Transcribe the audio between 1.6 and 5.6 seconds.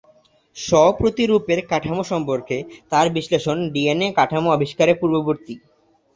কাঠামো সম্পর্কে তাঁর বিশ্লেষণ ডিএনএর কাঠামো আবিষ্কারের পূর্ববর্তী।